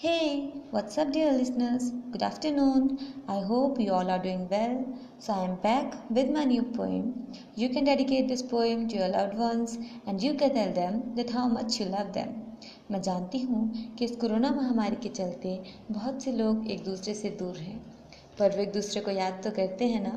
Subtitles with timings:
[0.00, 1.90] Hey, what's up, dear listeners?
[2.12, 3.00] Good afternoon.
[3.26, 4.86] I hope you all are doing well.
[5.18, 7.32] So, I am back with my new poem.
[7.56, 9.76] You can dedicate this poem to your loved ones
[10.06, 12.30] and you can tell them that how much you love them.
[12.90, 13.62] मैं जानती हूँ
[13.98, 15.58] कि इस corona महामारी के चलते
[15.90, 17.76] बहुत से लोग एक दूसरे से दूर हैं
[18.38, 20.16] पर वो एक दूसरे को याद तो करते हैं ना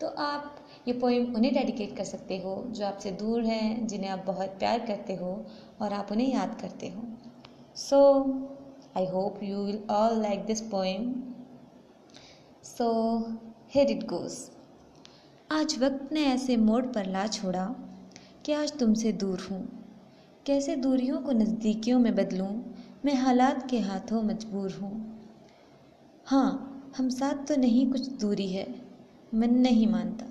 [0.00, 4.24] तो आप ये पोइम उन्हें डेडिकेट कर सकते हो जो आपसे दूर हैं जिन्हें आप
[4.26, 5.34] बहुत प्यार करते हो
[5.80, 7.08] और आप उन्हें याद करते हो
[7.88, 7.98] सो
[8.94, 11.34] I hope you will all like this poem.
[12.62, 13.38] So,
[13.68, 14.38] here it goes.
[15.50, 17.64] आज वक्त ने ऐसे मोड़ पर ला छोड़ा
[18.46, 19.60] कि आज तुमसे दूर हूँ
[20.46, 22.48] कैसे दूरियों को नज़दीकियों में बदलूँ
[23.04, 24.92] मैं हालात के हाथों मजबूर हूँ
[26.26, 26.50] हाँ
[26.96, 28.66] हम साथ तो नहीं कुछ दूरी है
[29.34, 30.26] मन नहीं मानता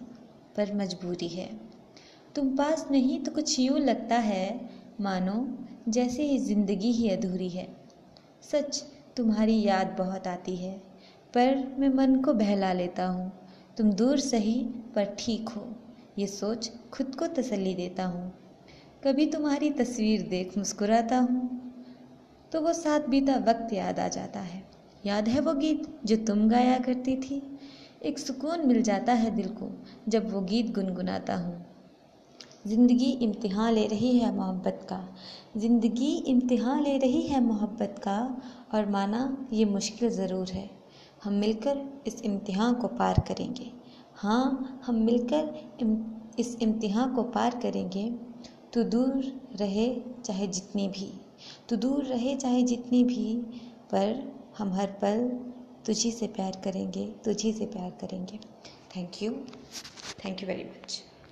[0.58, 1.50] पर मजबूरी है
[2.36, 4.46] तुम पास नहीं तो कुछ यूँ लगता है
[5.02, 5.36] मानो
[5.90, 7.68] जैसे ही ज़िंदगी ही अधूरी है
[8.44, 8.84] सच,
[9.18, 10.78] तुम्हारी याद बहुत आती है,
[11.34, 13.32] पर मैं मन को बहला लेता हूँ।
[13.78, 14.62] तुम दूर सही,
[14.96, 15.68] पर ठीक हो,
[16.20, 18.32] ये सोच खुद को तसल्ली देता हूँ।
[19.04, 21.50] कभी तुम्हारी तस्वीर देख मुस्कुराता हूँ
[22.52, 24.64] तो वो साथ बीता वक्त याद आ जाता है।
[25.06, 27.42] याद है वो गीत जो तुम गाया करती थी?
[28.04, 29.70] एक सुकून मिल जाता है दिल को,
[30.08, 31.66] जब वो गीत गुनगुनाता हूँ।
[32.68, 34.98] ज़िंदगी इम्तिहान ले रही है मोहब्बत का।
[35.58, 38.18] ज़िंदगी इम्तिहान ले रही है मोहब्बत का
[38.74, 39.22] और माना
[39.54, 40.70] ये मुश्किल ज़रूर है।
[41.24, 43.72] हम मिलकर इस इम्तिहान को पार करेंगे।
[44.16, 45.98] हाँ हम मिलकर इम,
[46.40, 48.10] इस इम्तिहान को पार करेंगे।
[48.74, 49.90] तो दूर रहे
[50.26, 51.12] चाहे जितनी भी।
[51.70, 53.34] तो दूर रहे चाहे जितनी भी
[53.92, 54.24] पर
[54.58, 55.28] हम हर पल
[55.86, 58.40] तुझी से प्यार करेंगे तुझी से प्यार करेंगे।
[58.96, 59.32] Thank you
[60.26, 61.04] thank you very much